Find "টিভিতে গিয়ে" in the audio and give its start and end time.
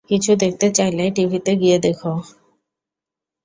1.15-1.77